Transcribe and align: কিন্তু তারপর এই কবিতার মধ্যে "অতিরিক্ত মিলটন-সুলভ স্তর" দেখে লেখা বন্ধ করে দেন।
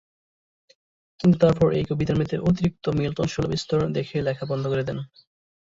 কিন্তু 1.19 1.37
তারপর 1.37 1.67
এই 1.73 1.85
কবিতার 1.89 2.19
মধ্যে 2.19 2.37
"অতিরিক্ত 2.41 2.85
মিলটন-সুলভ 2.97 3.51
স্তর" 3.55 3.79
দেখে 3.97 4.17
লেখা 4.21 4.45
বন্ধ 4.51 4.63
করে 4.67 4.83
দেন। 4.83 4.97